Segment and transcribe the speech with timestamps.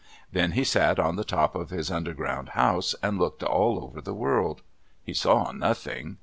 [0.31, 4.15] Then he sat on the top of his underground house and looked all over the
[4.15, 4.63] world.
[5.03, 6.17] He saw nothing.